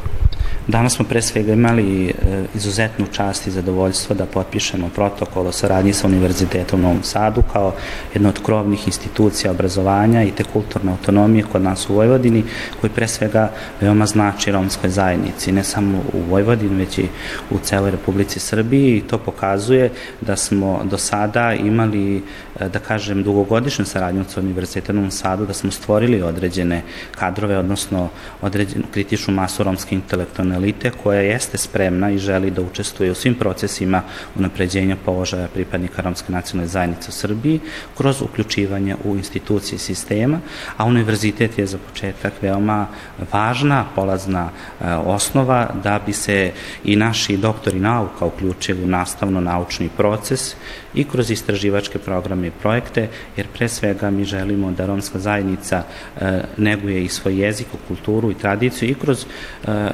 Danas 0.69 0.95
smo 0.95 1.05
pre 1.05 1.23
svega 1.23 1.53
imali 1.53 2.09
e, 2.09 2.13
izuzetnu 2.55 3.07
čast 3.13 3.47
i 3.47 3.51
zadovoljstvo 3.51 4.15
da 4.15 4.27
potpišemo 4.27 4.89
protokol 4.95 5.47
o 5.47 5.53
saradnji 5.53 5.93
sa 5.93 6.07
Univerzitetom 6.07 6.81
u 6.81 6.83
Novom 6.83 7.03
Sadu 7.03 7.43
kao 7.53 7.75
jedna 8.15 8.29
od 8.29 8.43
krovnih 8.43 8.87
institucija 8.87 9.51
obrazovanja 9.51 10.23
i 10.23 10.31
te 10.31 10.45
kulturne 10.45 10.91
autonomije 10.91 11.45
kod 11.53 11.63
nas 11.63 11.91
u 11.91 11.95
Vojvodini, 11.95 12.45
koji 12.81 12.91
pre 12.91 13.09
svega 13.09 13.53
veoma 13.81 14.07
znači 14.07 14.53
romskoj 14.53 14.91
zajednici, 14.91 15.53
ne 15.53 15.65
samo 15.65 16.03
u 16.13 16.21
Vojvodini, 16.21 16.77
već 16.77 16.99
i 16.99 17.09
u 17.51 17.59
celoj 17.59 17.91
Republici 17.91 18.41
Srbiji. 18.41 18.97
I 18.97 19.01
to 19.01 19.19
pokazuje 19.19 19.91
da 20.21 20.37
smo 20.37 20.81
do 20.85 20.99
sada 20.99 21.55
imali, 21.55 22.23
e, 22.61 22.69
da 22.69 22.79
kažem, 22.79 23.23
dugogodišnju 23.23 23.85
saradnju 23.85 24.25
sa 24.29 24.41
Univerzitetom 24.41 24.97
u 24.97 24.99
Novom 24.99 25.11
Sadu, 25.11 25.47
da 25.47 25.55
smo 25.55 25.71
stvorili 25.71 26.23
određene 26.23 26.83
kadrove, 27.15 27.59
odnosno 27.59 28.09
određenu 28.43 28.85
kritičnu 28.91 29.35
masu 29.35 29.63
romske 29.63 29.95
intelektualne 29.95 30.56
elite 30.57 30.91
koja 31.03 31.21
jeste 31.21 31.59
spremna 31.59 32.11
i 32.11 32.19
želi 32.19 32.51
da 32.51 32.63
učestvuje 32.63 33.11
u 33.11 33.15
svim 33.15 33.35
procesima 33.35 34.03
unapređenja 34.37 34.97
položaja 35.05 35.49
pripadnika 35.49 36.03
romske 36.03 36.33
nacionalne 36.33 36.69
zajednice 36.69 37.09
u 37.09 37.13
Srbiji 37.13 37.61
kroz 37.97 38.23
uključivanje 38.23 38.97
u 39.05 39.17
institucije 39.17 39.79
sistema, 39.79 40.41
a 40.77 40.85
univerzitet 40.85 41.59
je 41.59 41.67
za 41.67 41.79
početak 41.79 42.33
veoma 42.43 42.87
važna 43.33 43.85
polazna 43.95 44.49
e, 44.49 44.95
osnova 44.95 45.71
da 45.83 46.01
bi 46.07 46.13
se 46.13 46.53
i 46.85 46.97
naši 46.97 47.37
doktori 47.37 47.81
nauka 47.81 48.25
uključili 48.25 48.85
u 48.85 48.87
nastavno-naučni 48.87 49.89
proces 49.97 50.55
i 50.95 51.05
kroz 51.05 51.31
istraživačke 51.31 51.99
programe 51.99 52.47
i 52.47 52.51
projekte, 52.51 53.09
jer 53.37 53.47
pre 53.47 53.69
svega 53.69 54.11
mi 54.11 54.25
želimo 54.25 54.71
da 54.71 54.87
romska 54.87 55.19
zajednica 55.19 55.83
e, 55.83 56.41
neguje 56.57 57.05
i 57.05 57.09
svoj 57.09 57.41
jezik, 57.41 57.67
kulturu 57.89 58.31
i 58.31 58.35
tradiciju 58.35 58.91
i 58.91 58.95
kroz 58.95 59.25
e, 59.25 59.91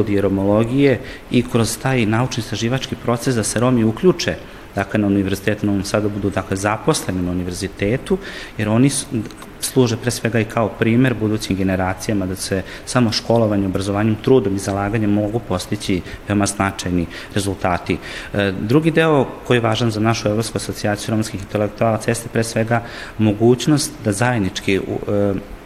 studije 0.00 0.20
romologije 0.20 1.00
i 1.30 1.42
kroz 1.42 1.78
taj 1.82 2.06
naučno-istraživački 2.06 2.96
proces 3.02 3.34
da 3.34 3.44
se 3.44 3.60
Romi 3.60 3.84
uključe 3.84 4.34
dakle 4.74 5.00
na 5.00 5.06
univerzitetu 5.06 5.66
na 5.66 5.72
Novom 5.72 5.84
Sadu 5.84 6.08
budu 6.08 6.30
dakle 6.30 6.56
zaposleni 6.56 7.22
na 7.22 7.30
univerzitetu 7.30 8.18
jer 8.58 8.68
oni 8.68 8.90
služe 9.60 9.96
pre 9.96 10.10
svega 10.10 10.40
i 10.40 10.44
kao 10.44 10.68
primer 10.68 11.14
budućim 11.14 11.56
generacijama 11.56 12.26
da 12.26 12.36
se 12.36 12.62
samo 12.86 13.12
školovanjem, 13.12 13.66
obrazovanjem, 13.66 14.16
trudom 14.24 14.56
i 14.56 14.58
zalaganjem 14.58 15.10
mogu 15.10 15.40
postići 15.48 16.00
veoma 16.28 16.46
značajni 16.46 17.06
rezultati. 17.34 17.98
E, 18.34 18.52
drugi 18.60 18.90
deo 18.90 19.26
koji 19.46 19.56
je 19.56 19.60
važan 19.68 19.90
za 19.90 20.00
našu 20.00 20.28
Evropsku 20.28 20.56
asocijaciju 20.56 21.10
romskih 21.10 21.40
intelektualaca 21.40 22.10
jeste 22.10 22.28
pre 22.32 22.44
svega 22.44 22.82
mogućnost 23.18 23.92
da 24.04 24.12
zajednički 24.12 24.76
e, 24.76 24.80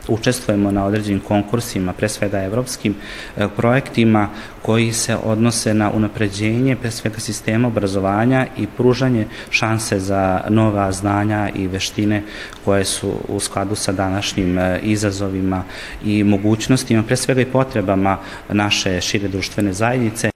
učestvujemo 0.09 0.71
na 0.71 0.85
određenim 0.85 1.21
konkursima, 1.21 1.93
pre 1.93 2.09
svega 2.09 2.43
evropskim 2.43 2.95
e, 3.37 3.49
projektima 3.57 4.29
koji 4.63 4.93
se 4.93 5.17
odnose 5.17 5.75
na 5.75 5.91
unapređenje 5.91 6.77
pre 6.77 6.91
svega 6.91 7.21
sistema 7.21 7.69
obrazovanja 7.69 8.47
i 8.59 8.67
pružanje 8.67 9.27
šanse 9.51 10.01
za 10.01 10.41
nova 10.49 10.93
znanja 10.93 11.51
i 11.55 11.67
veštine 11.67 12.23
koje 12.65 12.85
su 12.85 13.13
u 13.29 13.41
skladu 13.41 13.75
sa 13.75 13.93
današnjim 13.93 14.59
e, 14.59 14.81
izazovima 14.83 15.65
i 16.05 16.25
mogućnostima, 16.25 17.03
pre 17.03 17.17
svega 17.17 17.41
i 17.41 17.53
potrebama 17.53 18.19
naše 18.49 19.01
šire 19.01 19.29
društvene 19.29 19.73
zajednice. 19.73 20.34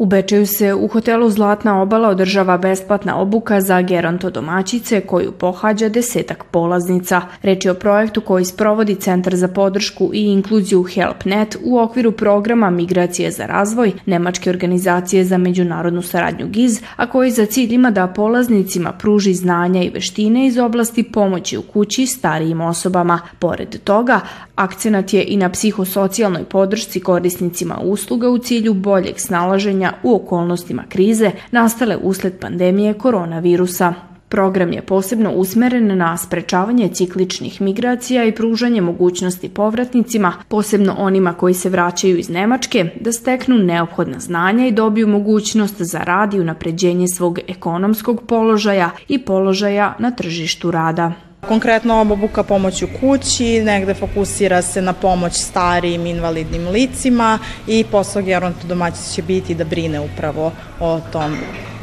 U 0.00 0.06
Bečeju 0.06 0.46
se 0.46 0.74
u 0.74 0.88
hotelu 0.88 1.30
Zlatna 1.30 1.82
obala 1.82 2.08
održava 2.08 2.58
besplatna 2.58 3.20
obuka 3.20 3.60
za 3.60 3.80
gerontodomaćice 3.82 5.00
koju 5.00 5.32
pohađa 5.32 5.88
desetak 5.88 6.44
polaznica. 6.44 7.22
Reč 7.42 7.64
je 7.64 7.70
o 7.70 7.74
projektu 7.74 8.20
koji 8.20 8.44
sprovodi 8.44 8.94
Centar 8.94 9.36
za 9.36 9.48
podršku 9.48 10.10
i 10.14 10.22
inkluziju 10.22 10.82
HelpNet 10.82 11.56
u 11.64 11.78
okviru 11.78 12.12
programa 12.12 12.70
Migracije 12.70 13.30
za 13.30 13.46
razvoj 13.46 13.92
Nemačke 14.06 14.50
organizacije 14.50 15.24
za 15.24 15.38
međunarodnu 15.38 16.02
saradnju 16.02 16.46
GIZ, 16.48 16.80
a 16.96 17.06
koji 17.06 17.30
za 17.30 17.46
cilj 17.46 17.74
ima 17.74 17.90
da 17.90 18.06
polaznicima 18.06 18.92
pruži 18.92 19.34
znanja 19.34 19.82
i 19.82 19.90
veštine 19.90 20.46
iz 20.46 20.58
oblasti 20.58 21.02
pomoći 21.02 21.58
u 21.58 21.62
kući 21.62 22.06
starijim 22.06 22.60
osobama. 22.60 23.20
Pored 23.38 23.82
toga, 23.84 24.20
akcenat 24.54 25.12
je 25.12 25.24
i 25.24 25.36
na 25.36 25.48
psihosocijalnoj 25.48 26.44
podršci 26.44 27.00
korisnicima 27.00 27.78
usluga 27.82 28.28
u 28.28 28.38
cilju 28.38 28.74
boljeg 28.74 29.14
snalaženja 29.20 29.89
u 30.02 30.14
okolnostima 30.14 30.82
krize 30.88 31.30
nastale 31.50 31.96
usled 31.96 32.38
pandemije 32.40 32.94
koronavirusa. 32.94 33.94
Program 34.28 34.72
je 34.72 34.82
posebno 34.82 35.32
usmeren 35.32 35.98
na 35.98 36.16
sprečavanje 36.16 36.88
cikličnih 36.88 37.60
migracija 37.60 38.24
i 38.24 38.34
pružanje 38.34 38.80
mogućnosti 38.80 39.48
povratnicima, 39.48 40.32
posebno 40.48 40.94
onima 40.98 41.32
koji 41.32 41.54
se 41.54 41.68
vraćaju 41.68 42.18
iz 42.18 42.28
Nemačke, 42.28 42.84
da 43.00 43.12
steknu 43.12 43.58
neophodna 43.58 44.18
znanja 44.18 44.66
i 44.66 44.72
dobiju 44.72 45.08
mogućnost 45.08 45.82
za 45.82 45.98
rad 45.98 46.34
i 46.34 46.40
unapređenje 46.40 47.08
svog 47.08 47.38
ekonomskog 47.48 48.22
položaja 48.26 48.90
i 49.08 49.18
položaja 49.18 49.96
na 49.98 50.10
tržištu 50.10 50.70
rada. 50.70 51.29
Konkretno 51.48 52.00
obuka 52.00 52.42
pomoć 52.42 52.82
u 52.82 52.88
kući, 53.00 53.60
negde 53.60 53.94
fokusira 53.94 54.62
se 54.62 54.82
na 54.82 54.92
pomoć 54.92 55.32
starijim 55.32 56.06
invalidnim 56.06 56.68
licima 56.68 57.38
i 57.66 57.84
posao 57.84 58.22
gerontodomaćica 58.22 59.14
će 59.14 59.22
biti 59.22 59.54
da 59.54 59.64
brine 59.64 60.00
upravo 60.00 60.52
o 60.80 61.00
tom 61.12 61.36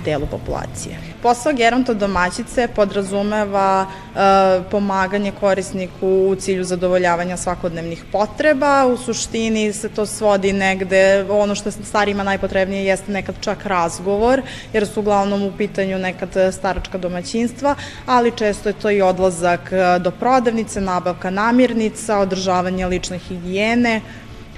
delu 0.05 0.25
populacije. 0.25 1.06
Posao 1.21 1.53
geronto 1.53 1.93
domaćice 1.93 2.67
podrazumeva 2.75 3.85
e, 3.85 4.19
pomaganje 4.71 5.31
korisniku 5.39 6.07
u 6.07 6.35
cilju 6.35 6.63
zadovoljavanja 6.63 7.37
svakodnevnih 7.37 8.03
potreba. 8.11 8.85
U 8.85 8.97
suštini 8.97 9.73
se 9.73 9.89
to 9.89 10.05
svodi 10.05 10.53
negde, 10.53 11.25
ono 11.29 11.55
što 11.55 11.71
starima 11.71 12.23
najpotrebnije 12.23 12.85
jeste 12.85 13.11
nekad 13.11 13.35
čak 13.41 13.65
razgovor, 13.65 14.41
jer 14.73 14.87
su 14.87 14.99
uglavnom 14.99 15.43
u 15.43 15.51
pitanju 15.57 15.97
nekad 15.97 16.29
staračka 16.53 16.97
domaćinstva, 16.97 17.75
ali 18.05 18.37
često 18.37 18.69
je 18.69 18.73
to 18.73 18.91
i 18.91 19.01
odlazak 19.01 19.71
e, 19.71 19.99
do 19.99 20.11
prodavnice, 20.11 20.81
nabavka 20.81 21.29
namirnica, 21.29 22.19
održavanje 22.19 22.85
lične 22.85 23.17
higijene, 23.17 24.01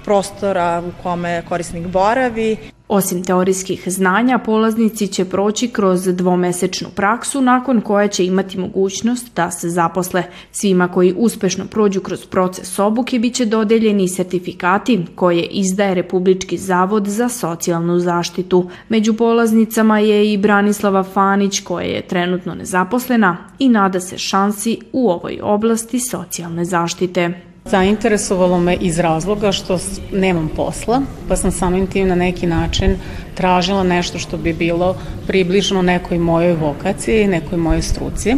prostora 0.06 0.84
u 0.88 1.04
kome 1.04 1.44
korisnik 1.50 1.88
boravi. 1.88 2.58
Osim 2.92 3.24
teorijskih 3.24 3.84
znanja, 3.88 4.38
polaznici 4.38 5.08
će 5.08 5.26
proći 5.26 5.68
kroz 5.68 6.04
dvomesečnu 6.06 6.88
praksu 6.96 7.42
nakon 7.42 7.82
koje 7.82 8.08
će 8.08 8.26
imati 8.26 8.60
mogućnost 8.60 9.36
da 9.36 9.52
se 9.52 9.70
zaposle. 9.70 10.24
Svima 10.52 10.88
koji 10.88 11.14
uspešno 11.18 11.66
prođu 11.66 12.02
kroz 12.02 12.26
proces 12.26 12.80
obuke 12.80 13.20
biće 13.20 13.46
dodeljeni 13.46 14.08
sertifikati 14.08 15.06
koje 15.16 15.44
izdaje 15.44 15.96
Republički 15.96 16.58
zavod 16.58 17.08
za 17.08 17.30
socijalnu 17.30 18.00
zaštitu. 18.00 18.70
Među 18.90 19.14
polaznicama 19.14 20.00
je 20.00 20.34
i 20.34 20.38
Branislava 20.38 21.04
Fanić 21.04 21.60
koja 21.60 21.86
je 21.86 22.08
trenutno 22.08 22.56
nezaposlena 22.56 23.38
i 23.60 23.70
nada 23.70 24.00
se 24.00 24.18
šansi 24.18 24.80
u 24.94 25.10
ovoj 25.10 25.40
oblasti 25.44 26.00
socijalne 26.00 26.66
zaštite. 26.66 27.49
Zainteresovalo 27.70 28.60
me 28.60 28.76
iz 28.76 29.00
razloga 29.00 29.52
što 29.52 29.80
nemam 30.14 30.50
posla, 30.56 31.02
pa 31.28 31.36
sam 31.36 31.52
samim 31.52 31.88
tim 31.88 32.08
na 32.08 32.16
neki 32.16 32.48
način 32.48 32.96
tražila 33.36 33.84
nešto 33.84 34.20
što 34.20 34.38
bi 34.38 34.54
bilo 34.54 34.96
približno 35.28 35.82
nekoj 35.82 36.18
mojoj 36.18 36.54
vokaciji, 36.54 37.28
nekoj 37.28 37.58
mojoj 37.58 37.82
struci. 37.82 38.36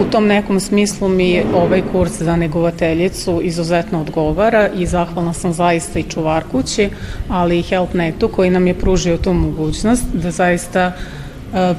U 0.00 0.10
tom 0.10 0.26
nekom 0.26 0.60
smislu 0.60 1.08
mi 1.08 1.42
ovaj 1.54 1.82
kurs 1.92 2.22
za 2.22 2.36
negovateljicu 2.36 3.40
izuzetno 3.42 4.00
odgovara 4.00 4.68
i 4.76 4.86
zahvalna 4.86 5.32
sam 5.32 5.52
zaista 5.52 5.98
i 5.98 6.02
čuvar 6.02 6.44
kući, 6.52 6.88
ali 7.28 7.58
i 7.58 7.62
HelpNetu 7.62 8.28
koji 8.28 8.50
nam 8.50 8.66
je 8.66 8.74
pružio 8.74 9.16
tu 9.16 9.32
mogućnost 9.32 10.04
da 10.12 10.30
zaista 10.30 10.92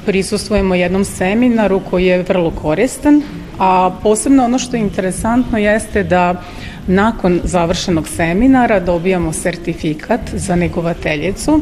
prisustujemo 0.06 0.76
jednom 0.76 1.06
seminaru 1.06 1.82
koji 1.90 2.06
je 2.06 2.24
vrlo 2.24 2.52
koristan, 2.52 3.22
a 3.62 3.92
posebno 4.04 4.44
ono 4.44 4.60
što 4.60 4.76
je 4.76 4.82
interesantno 4.82 5.58
jeste 5.58 6.04
da 6.04 6.42
nakon 6.88 7.40
završenog 7.44 8.08
seminara 8.08 8.80
dobijamo 8.80 9.34
sertifikat 9.34 10.22
za 10.34 10.56
negovateljicu. 10.56 11.62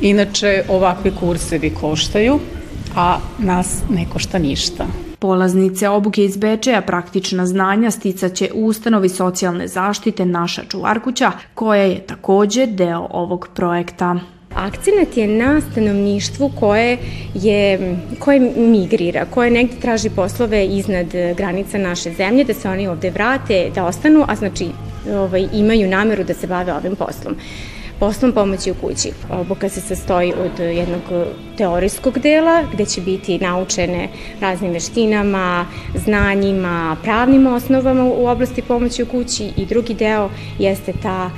Inače, 0.00 0.64
ovakvi 0.68 1.12
kursevi 1.20 1.70
koštaju, 1.70 2.38
a 2.96 3.18
nas 3.38 3.82
ne 3.90 4.06
košta 4.12 4.38
ništa. 4.38 4.86
Polaznice 5.18 5.88
obuke 5.88 6.24
iz 6.24 6.36
Bečeja 6.36 6.80
praktična 6.80 7.46
znanja 7.46 7.90
sticaće 7.90 8.50
u 8.54 8.66
ustanovi 8.66 9.08
socijalne 9.08 9.68
zaštite 9.68 10.26
Naša 10.26 10.62
čuvarkuća, 10.68 11.32
koja 11.54 11.82
je 11.82 12.06
takođe 12.06 12.66
deo 12.66 13.08
ovog 13.10 13.48
projekta. 13.54 14.16
Akcenat 14.58 15.16
je 15.16 15.26
na 15.26 15.60
stanovništvu 15.60 16.50
koje, 16.60 16.98
je, 17.34 17.96
koje 18.18 18.40
migrira, 18.56 19.24
koje 19.24 19.50
negde 19.50 19.76
traži 19.80 20.10
poslove 20.10 20.66
iznad 20.66 21.06
granica 21.36 21.78
naše 21.78 22.12
zemlje, 22.12 22.44
da 22.44 22.54
se 22.54 22.68
oni 22.68 22.88
ovde 22.88 23.10
vrate, 23.10 23.70
da 23.74 23.84
ostanu, 23.84 24.24
a 24.28 24.34
znači 24.36 24.66
ovaj, 25.10 25.48
imaju 25.52 25.88
nameru 25.88 26.24
da 26.24 26.34
se 26.34 26.46
bave 26.46 26.72
ovim 26.72 26.96
poslom 26.96 27.36
poslom 28.00 28.32
pomoći 28.32 28.70
u 28.70 28.74
kući. 28.74 29.10
Obuka 29.30 29.68
se 29.68 29.80
sastoji 29.80 30.32
od 30.32 30.58
jednog 30.58 31.02
teorijskog 31.56 32.18
dela 32.18 32.62
gde 32.72 32.86
će 32.86 33.00
biti 33.00 33.38
naučene 33.38 34.08
raznim 34.40 34.72
veštinama, 34.72 35.66
znanjima, 35.94 36.96
pravnim 37.02 37.46
osnovama 37.46 38.04
u 38.04 38.26
oblasti 38.26 38.62
pomoći 38.62 39.02
u 39.02 39.06
kući 39.06 39.50
i 39.56 39.66
drugi 39.66 39.94
deo 39.94 40.30
jeste 40.58 40.92
ta 41.02 41.30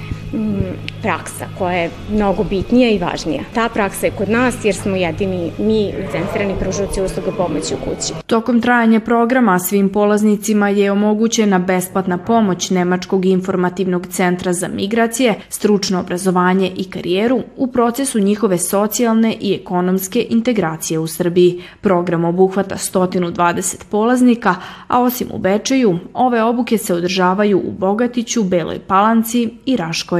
praksa 1.03 1.47
koja 1.59 1.73
je 1.73 1.91
mnogo 2.13 2.45
bitnija 2.45 2.91
i 2.91 2.99
važnija. 2.99 3.43
Ta 3.55 3.69
praksa 3.69 4.07
je 4.07 4.13
kod 4.19 4.29
nas 4.29 4.55
jer 4.65 4.75
smo 4.75 4.97
jedini 4.97 5.51
mi 5.59 5.93
licencirani 6.03 6.55
pružavci 6.61 7.03
usluga 7.03 7.33
pomoći 7.37 7.75
u 7.75 7.77
kući. 7.77 8.13
Tokom 8.27 8.61
trajanja 8.61 9.01
programa 9.01 9.59
svim 9.59 9.89
polaznicima 9.89 10.69
je 10.69 10.93
omogućena 10.93 11.59
besplatna 11.59 12.19
pomoć 12.19 12.71
Nemačkog 12.71 13.25
informativnog 13.25 14.07
centra 14.07 14.53
za 14.53 14.69
migracije, 14.69 15.35
stručno 15.49 16.01
obrazovanje 16.01 16.73
i 16.77 16.91
karijeru 16.91 17.43
u 17.57 17.67
procesu 17.67 18.19
njihove 18.19 18.59
socijalne 18.59 19.37
i 19.41 19.55
ekonomske 19.55 20.27
integracije 20.31 20.99
u 20.99 21.07
Srbiji. 21.07 21.63
Program 21.81 22.25
obuhvata 22.25 22.77
120 22.77 23.77
polaznika, 23.91 24.55
a 24.89 25.03
osim 25.03 25.29
u 25.33 25.39
Bečeju, 25.39 25.99
ove 26.15 26.43
obuke 26.43 26.79
se 26.79 26.95
održavaju 26.95 27.59
u 27.59 27.71
Bogatiću, 27.71 28.45
Beloj 28.45 28.79
Palanci 28.79 29.51
i 29.67 29.77
Raškoj. 29.77 30.20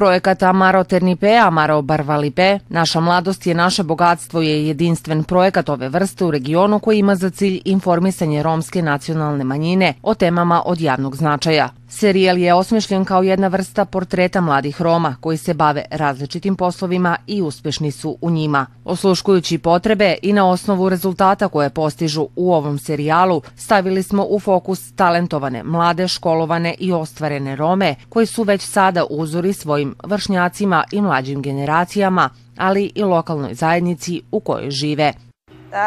Projekat 0.00 0.42
Amaro 0.42 0.84
Ternipe, 0.84 1.36
Amaro 1.36 1.82
Barvalipe, 1.82 2.58
Naša 2.68 3.00
mladost 3.00 3.46
je 3.46 3.54
naše 3.54 3.82
bogatstvo 3.82 4.40
je 4.40 4.66
jedinstven 4.66 5.24
projekat 5.24 5.68
ove 5.68 5.88
vrste 5.88 6.24
u 6.24 6.30
regionu 6.30 6.78
koji 6.78 6.98
ima 6.98 7.16
za 7.16 7.30
cilj 7.30 7.60
informisanje 7.64 8.42
romske 8.42 8.82
nacionalne 8.82 9.44
manjine 9.44 9.94
o 10.02 10.14
temama 10.14 10.62
od 10.66 10.80
javnog 10.80 11.16
značaja. 11.16 11.68
Serijal 11.92 12.38
je 12.38 12.54
osmišljen 12.54 13.04
kao 13.04 13.22
jedna 13.22 13.48
vrsta 13.48 13.84
portreta 13.84 14.40
mladih 14.40 14.82
Roma 14.82 15.16
koji 15.20 15.36
se 15.36 15.54
bave 15.54 15.84
različitim 15.90 16.56
poslovima 16.56 17.16
i 17.26 17.42
uspešni 17.42 17.90
su 17.92 18.18
u 18.20 18.30
njima. 18.30 18.66
Osluškujući 18.84 19.58
potrebe 19.58 20.16
i 20.22 20.32
na 20.32 20.50
osnovu 20.50 20.88
rezultata 20.88 21.48
koje 21.48 21.70
postižu 21.70 22.28
u 22.36 22.54
ovom 22.54 22.78
serijalu, 22.78 23.42
stavili 23.56 24.02
smo 24.02 24.26
u 24.28 24.40
fokus 24.40 24.92
talentovane, 24.92 25.62
mlade, 25.62 26.08
školovane 26.08 26.74
i 26.78 26.92
ostvarene 26.92 27.56
Rome 27.56 27.94
koji 28.08 28.26
su 28.26 28.42
već 28.42 28.62
sada 28.62 29.04
uzori 29.10 29.52
svojim 29.52 29.94
vršnjacima 30.04 30.84
i 30.92 31.00
mlađim 31.00 31.42
generacijama, 31.42 32.30
ali 32.56 32.92
i 32.94 33.02
lokalnoj 33.02 33.54
zajednici 33.54 34.22
u 34.30 34.40
kojoj 34.40 34.70
žive. 34.70 35.12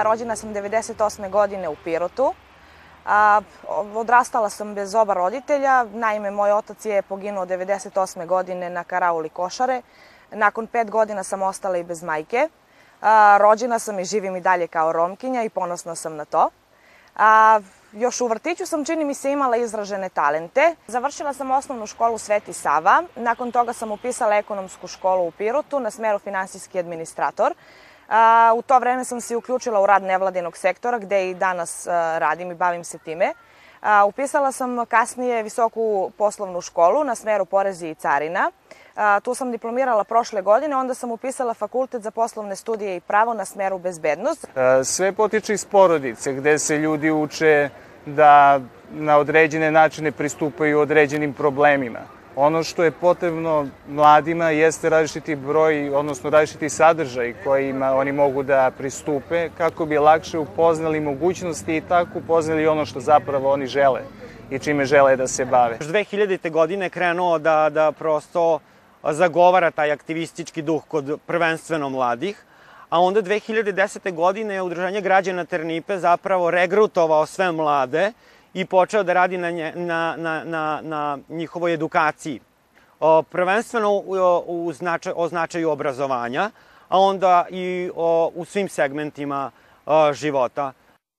Rođena 0.04 0.36
sam 0.36 0.54
98. 0.54 1.30
godine 1.30 1.70
u 1.70 1.76
Pirotu 1.84 2.34
A, 3.06 3.42
odrastala 3.96 4.50
sam 4.50 4.76
bez 4.76 4.96
oba 4.96 5.14
roditelja, 5.14 5.84
naime 5.84 6.32
moj 6.32 6.52
otac 6.52 6.86
je 6.86 7.02
poginuo 7.02 7.46
98. 7.46 8.26
godine 8.26 8.70
na 8.70 8.84
Karauli 8.84 9.30
Košare. 9.30 9.82
Nakon 10.32 10.68
pet 10.68 10.92
godina 10.92 11.24
sam 11.24 11.42
ostala 11.42 11.78
i 11.78 11.84
bez 11.84 12.04
majke. 12.04 12.50
A, 13.02 13.38
rođena 13.42 13.80
sam 13.80 14.00
i 14.00 14.06
živim 14.06 14.36
i 14.36 14.42
dalje 14.42 14.68
kao 14.68 14.92
romkinja 14.92 15.44
i 15.44 15.50
ponosna 15.50 15.96
sam 15.96 16.16
na 16.16 16.26
to. 16.26 16.50
A, 17.16 17.60
još 17.94 18.22
u 18.22 18.28
vrtiću 18.28 18.66
sam, 18.66 18.86
čini 18.86 19.06
mi 19.06 19.14
se, 19.14 19.32
imala 19.32 19.58
izražene 19.58 20.10
talente. 20.10 20.76
Završila 20.88 21.34
sam 21.34 21.52
osnovnu 21.52 21.88
školu 21.88 22.18
Sveti 22.18 22.54
Sava. 22.54 23.04
Nakon 23.16 23.52
toga 23.52 23.74
sam 23.74 23.92
upisala 23.92 24.36
ekonomsku 24.36 24.88
školu 24.88 25.28
u 25.28 25.32
Pirotu 25.32 25.80
na 25.80 25.92
smeru 25.92 26.20
finansijski 26.20 26.80
administrator. 26.80 27.54
U 28.56 28.62
to 28.62 28.80
vreme 28.80 29.06
sam 29.06 29.22
se 29.22 29.36
uključila 29.36 29.82
u 29.82 29.86
rad 29.86 30.04
nevladinog 30.04 30.58
sektora 30.58 31.00
gde 31.00 31.30
i 31.30 31.34
danas 31.34 31.88
radim 32.18 32.52
i 32.52 32.56
bavim 32.56 32.84
se 32.84 32.98
time. 32.98 33.34
Upisala 34.08 34.52
sam 34.52 34.86
kasnije 34.86 35.44
visoku 35.44 36.12
poslovnu 36.18 36.62
školu 36.62 37.04
na 37.04 37.16
smeru 37.16 37.46
porezi 37.46 37.88
i 37.88 37.96
carina. 37.96 38.52
Tu 39.24 39.36
sam 39.36 39.52
diplomirala 39.52 40.04
prošle 40.04 40.42
godine, 40.42 40.76
onda 40.76 40.94
sam 40.94 41.12
upisala 41.12 41.54
fakultet 41.54 42.02
za 42.02 42.12
poslovne 42.12 42.56
studije 42.56 42.96
i 42.96 43.00
pravo 43.00 43.34
na 43.34 43.46
smeru 43.46 43.78
bezbednost. 43.78 44.48
Sve 44.84 45.12
potiče 45.12 45.54
iz 45.54 45.66
porodice 45.66 46.34
gde 46.34 46.60
se 46.60 46.78
ljudi 46.78 47.12
uče 47.12 47.70
da 48.06 48.60
na 48.92 49.18
određene 49.18 49.72
načine 49.72 50.12
pristupaju 50.12 50.80
određenim 50.80 51.34
problemima. 51.34 52.00
Ono 52.36 52.64
što 52.64 52.84
je 52.84 52.92
potrebno 52.92 53.68
mladima 53.88 54.50
jeste 54.50 54.90
različiti 54.90 55.36
broj, 55.36 55.90
odnosno 55.96 56.30
različiti 56.30 56.70
sadržaj 56.70 57.34
kojima 57.44 57.94
oni 57.94 58.12
mogu 58.12 58.44
da 58.44 58.72
pristupe 58.78 59.50
kako 59.58 59.86
bi 59.86 59.98
lakše 59.98 60.38
upoznali 60.40 61.00
mogućnosti 61.00 61.78
i 61.78 61.82
tako 61.82 62.20
upoznali 62.20 62.68
ono 62.68 62.86
što 62.86 63.00
zapravo 63.00 63.52
oni 63.52 63.68
žele 63.68 64.02
i 64.50 64.60
čime 64.60 64.86
žele 64.86 65.16
da 65.16 65.28
se 65.28 65.46
bave. 65.46 65.78
Još 65.82 65.90
2000. 65.90 66.52
godine 66.52 66.90
krenuo 66.90 67.40
da, 67.40 67.70
da 67.70 67.92
prosto 67.92 68.60
zagovara 69.04 69.72
taj 69.72 69.92
aktivistički 69.92 70.62
duh 70.62 70.84
kod 70.88 71.20
prvenstveno 71.26 71.90
mladih, 71.90 72.44
a 72.90 73.02
onda 73.02 73.22
2010. 73.22 74.14
godine 74.14 74.54
je 74.54 74.62
Udruženje 74.62 75.02
građana 75.02 75.46
Ternipe 75.46 76.00
zapravo 76.00 76.52
regrutovao 76.52 77.26
sve 77.26 77.52
mlade 77.52 78.12
i 78.54 78.66
počeo 78.66 79.04
da 79.04 79.14
radi 79.14 79.38
na, 79.38 79.52
nje, 79.52 79.74
na, 79.76 80.16
na, 80.18 80.44
na, 80.44 80.80
na 80.84 81.18
njihovoj 81.30 81.74
edukaciji. 81.74 82.40
O, 83.00 83.22
prvenstveno 83.24 83.92
u, 83.92 84.04
u 84.48 84.74
značaj, 84.74 85.14
o 85.16 85.28
značaju 85.28 85.70
obrazovanja, 85.70 86.50
a 86.90 87.00
onda 87.00 87.46
i 87.50 87.92
o, 87.96 88.32
u 88.36 88.46
svim 88.46 88.70
segmentima 88.70 89.52
o, 89.86 90.14
života. 90.14 90.72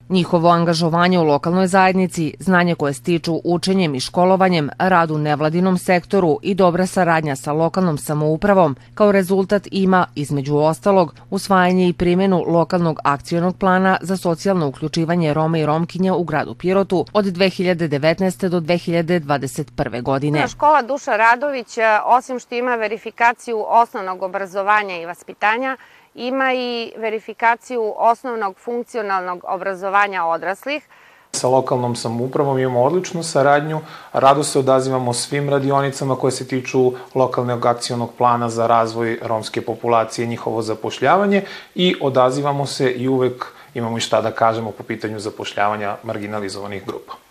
Njihovo 0.08 0.48
angažovanje 0.48 1.18
u 1.18 1.24
lokalnoj 1.24 1.66
zajednici, 1.66 2.34
znanje 2.38 2.74
koje 2.74 2.92
stiču 2.92 3.40
učenjem 3.44 3.94
i 3.94 4.00
školovanjem, 4.00 4.70
rad 4.78 5.10
u 5.10 5.18
nevladinom 5.18 5.78
sektoru 5.78 6.38
i 6.42 6.54
dobra 6.54 6.86
saradnja 6.86 7.36
sa 7.36 7.52
lokalnom 7.52 7.98
samoupravom 7.98 8.76
kao 8.94 9.12
rezultat 9.12 9.68
ima, 9.70 10.06
između 10.14 10.56
ostalog, 10.56 11.14
usvajanje 11.30 11.88
i 11.88 11.92
primjenu 11.92 12.44
lokalnog 12.46 12.98
akcionog 13.04 13.56
plana 13.56 13.96
za 14.00 14.16
socijalno 14.16 14.68
uključivanje 14.68 15.34
Roma 15.34 15.58
i 15.58 15.66
Romkinja 15.66 16.14
u 16.14 16.24
gradu 16.24 16.54
Pirotu 16.54 17.06
od 17.12 17.24
2019. 17.24 18.48
do 18.48 18.60
2021. 18.60 20.02
godine. 20.02 20.48
Škola 20.48 20.82
Duša 20.82 21.16
Radović, 21.16 21.78
osim 22.04 22.38
što 22.38 22.54
ima 22.54 22.74
verifikaciju 22.74 23.64
osnovnog 23.68 24.22
obrazovanja 24.22 24.96
i 24.96 25.06
vaspitanja, 25.06 25.76
ima 26.14 26.55
i 26.55 26.92
verifikaciju 26.96 27.94
osnovnog 27.96 28.57
funkcionalnog 28.59 29.44
obrazovanja 29.48 30.24
odraslih. 30.24 30.88
Sa 31.33 31.48
lokalnom 31.48 31.96
samoupravom 31.96 32.59
imamo 32.59 32.83
odličnu 32.83 33.22
saradnju, 33.22 33.81
rado 34.12 34.42
se 34.42 34.59
odazivamo 34.59 35.12
svim 35.12 35.50
radionicama 35.50 36.16
koje 36.16 36.31
se 36.33 36.48
tiču 36.48 36.92
lokalnog 37.14 37.66
akcionog 37.66 38.11
plana 38.18 38.48
za 38.48 38.66
razvoj 38.66 39.18
romske 39.22 39.62
populacije, 39.62 40.27
njihovo 40.27 40.62
zapošljavanje 40.62 41.42
i 41.74 41.96
odazivamo 42.00 42.66
se 42.66 42.90
i 42.90 43.09
uvek 43.09 43.44
imamo 43.74 43.98
i 43.98 44.00
šta 44.00 44.20
da 44.20 44.31
kažemo 44.31 44.70
po 44.70 44.83
pitanju 44.83 45.18
zapošljavanja 45.18 45.96
marginalizovanih 46.03 46.87
grupa. 46.87 47.23